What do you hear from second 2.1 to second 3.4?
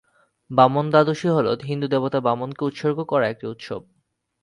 বামন কে উৎসর্গ করা